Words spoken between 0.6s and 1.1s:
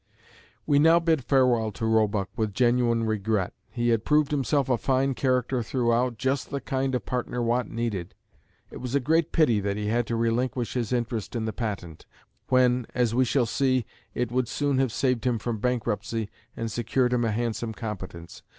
We now